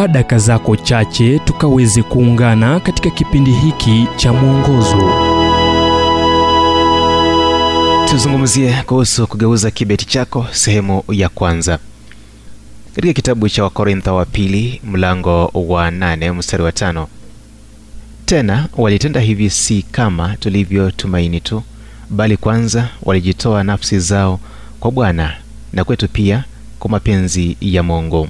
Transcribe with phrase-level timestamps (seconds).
[0.00, 5.12] chukua daka zako chache tukaweze kuungana katika kipindi hiki cha mwongozo.
[8.10, 11.78] Tuzungumzie kuhusu kugeuza kibeti chako, sehemu ya kwanza.
[12.94, 17.08] Katika kitabu cha Wakorintho wa pili mlango wa nane mstari wa tano
[18.24, 21.62] tena walitenda hivi si kama tulivyotumaini tu,
[22.10, 24.40] bali kwanza walijitoa nafsi zao
[24.80, 25.36] kwa Bwana
[25.72, 26.44] na kwetu pia
[26.78, 28.28] kwa mapenzi ya Mungu.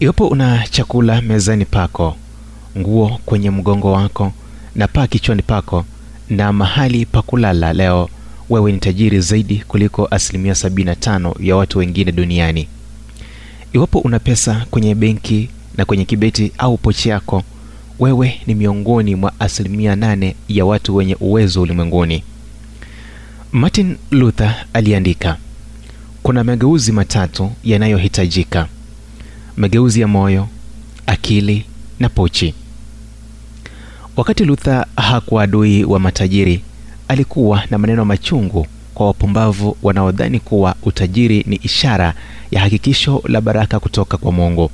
[0.00, 2.16] Iwapo una chakula mezani pako,
[2.78, 4.32] nguo kwenye mgongo wako
[4.74, 5.84] na paa kichwani pako
[6.30, 8.08] na mahali pa kulala leo,
[8.50, 12.68] wewe ni tajiri zaidi kuliko asilimia 75 ya watu wengine duniani.
[13.72, 17.42] Iwapo una pesa kwenye benki na kwenye kibeti au pochi yako,
[17.98, 22.22] wewe ni miongoni mwa asilimia nane ya watu wenye uwezo ulimwenguni.
[23.52, 25.36] Martin Luther aliandika,
[26.22, 28.68] kuna mageuzi matatu yanayohitajika:
[29.60, 30.48] mageuzi ya moyo,
[31.06, 31.64] akili
[31.98, 32.54] na pochi.
[34.16, 36.62] Wakati Luther hakuwa adui wa matajiri,
[37.08, 42.14] alikuwa na maneno machungu kwa wapumbavu wanaodhani kuwa utajiri ni ishara
[42.50, 44.70] ya hakikisho la baraka kutoka kwa Mungu.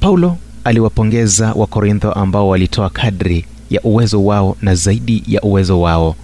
[0.00, 6.16] Paulo aliwapongeza Wakorintho ambao walitoa kadri ya uwezo wao na zaidi ya uwezo wao,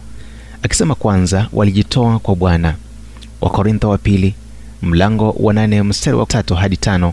[0.63, 2.75] akisema kwanza walijitoa kwa Bwana.
[3.41, 4.35] Wakorintho wa pili
[4.83, 7.13] mlango wa nane mstari wa tatu hadi tano.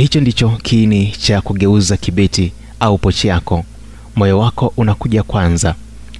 [0.00, 3.64] Hicho ndicho kiini cha kugeuza kibeti au pochi yako.
[4.16, 5.74] Moyo wako unakuja kwanza,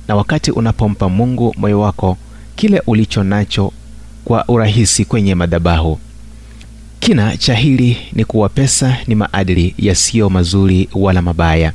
[0.08, 2.16] na wakati unapompa Mungu moyo wako,
[2.56, 3.72] kile ulicho nacho
[4.24, 5.98] kwa urahisi kwenye madhabahu.
[7.00, 11.72] Kina cha hili ni kuwa pesa ni maadili yasiyo mazuri wala mabaya.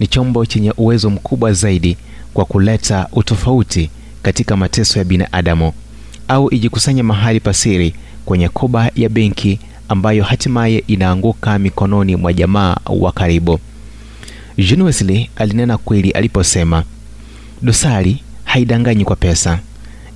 [0.00, 1.96] Ni chombo chenye uwezo mkubwa zaidi
[2.34, 3.90] kwa kuleta utofauti
[4.22, 5.72] katika mateso ya binadamu,
[6.28, 13.12] au ijikusanye mahali pasiri kwenye koba ya benki ambayo hatimaye inaanguka mikononi mwa jamaa wa
[13.12, 13.60] karibu.
[14.58, 16.84] John Wesley alinena kweli aliposema,
[17.62, 19.58] dosari haidanganyi kwa pesa,